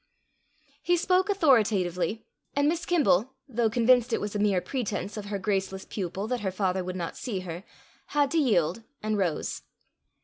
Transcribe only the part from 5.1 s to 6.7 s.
of her graceless pupil that her